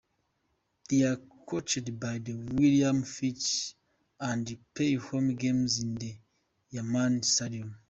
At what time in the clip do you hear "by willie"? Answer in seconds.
1.99-3.03